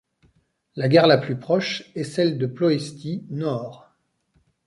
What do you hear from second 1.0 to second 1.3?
la